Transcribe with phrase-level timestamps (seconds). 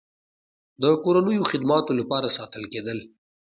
[0.81, 2.99] د کورنیو خدماتو لپاره ساتل کېدل.